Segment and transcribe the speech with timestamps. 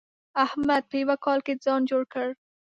[0.45, 2.27] احمد په يوه کال کې ځان جوړ کړ.